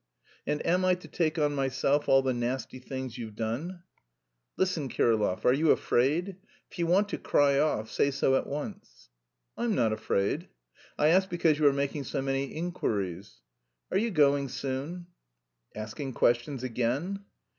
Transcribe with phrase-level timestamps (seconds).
[0.47, 3.83] "And am I to take on myself all the nasty things you've done?"
[4.57, 6.37] "Listen, Kirillov, are you afraid?
[6.71, 9.09] If you want to cry off, say so at once."
[9.55, 10.47] "I am not afraid."
[10.97, 13.41] "I ask because you are making so many inquiries."
[13.91, 15.05] "Are you going soon?"
[15.75, 17.19] "Asking questions again?"